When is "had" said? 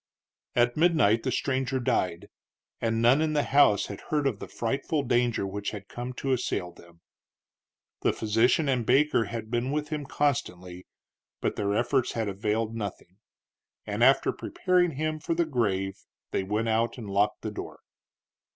3.85-4.01, 5.69-5.87, 9.25-9.51, 12.13-12.27